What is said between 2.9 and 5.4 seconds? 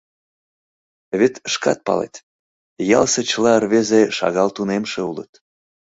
ялысе чыла рвезе шагал тунемше улыт.